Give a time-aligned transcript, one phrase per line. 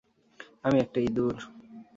[0.63, 1.35] আমি একটা ইঁদুর।